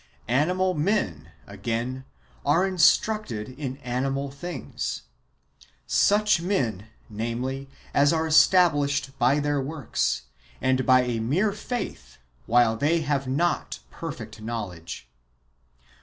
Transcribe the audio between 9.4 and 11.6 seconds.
w^orks, and by a mere